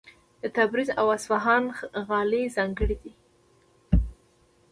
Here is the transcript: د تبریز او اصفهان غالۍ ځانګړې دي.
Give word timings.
د 0.41 0.43
تبریز 0.55 0.89
او 0.99 1.05
اصفهان 1.17 1.63
غالۍ 2.07 2.43
ځانګړې 2.57 2.95
دي. 3.03 3.13